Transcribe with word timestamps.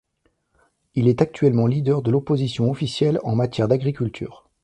Il 0.95 1.07
est 1.07 1.21
actuellement 1.21 1.67
leader 1.67 2.01
de 2.01 2.09
l'opposition 2.09 2.71
officielle 2.71 3.19
en 3.23 3.35
matière 3.35 3.67
d'Agriculture. 3.67 4.49